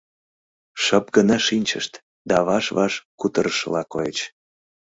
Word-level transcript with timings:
Шып 0.83 1.05
гына 1.15 1.37
шинчышт 1.47 1.93
да 2.29 2.37
ваш-ваш 2.47 2.93
кутырышыла 3.19 3.83
койыч. 3.93 4.17